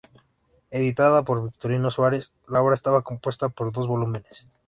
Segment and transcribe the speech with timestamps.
[0.71, 4.47] Editada por Victorino Suárez, la obra estaba compuesta por dos volúmenes.